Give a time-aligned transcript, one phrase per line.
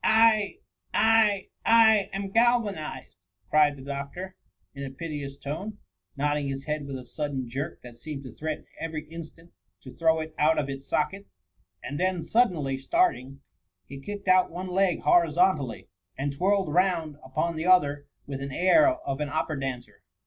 [0.00, 0.60] <« I—
[0.94, 3.16] I— I am galvanized,"
[3.50, 4.34] cried the doctor,
[4.74, 5.76] in a piteous tone;
[6.16, 9.52] nodding his head with a sudden jerki that seemed to threaten every instant
[9.82, 9.98] to 112 THE MUMMY.
[9.98, 11.26] throw it oiit of its socket;
[11.84, 13.42] and then, suddenly starting,
[13.84, 18.88] he kicked out one leg horizontally, and twirled round upon the other with an air
[18.88, 20.02] of an opera dancer.